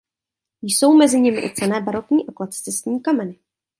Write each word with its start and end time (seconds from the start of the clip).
Jsou 0.61 0.95
mezi 0.97 1.21
nimi 1.21 1.41
i 1.45 1.53
cenné 1.55 1.81
barokní 1.81 2.27
a 2.29 2.31
klasicistní 2.31 3.01
kameny. 3.01 3.39